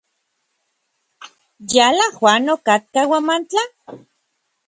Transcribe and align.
¿Yala 1.73 2.05
Juan 2.17 2.43
okatka 2.55 2.99
Huamantla? 3.09 3.63